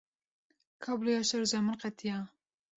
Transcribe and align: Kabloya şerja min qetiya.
Kabloya 0.85 1.21
şerja 1.33 1.59
min 1.65 1.75
qetiya. 1.85 2.19